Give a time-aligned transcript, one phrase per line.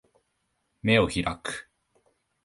[0.81, 1.69] 眼を開く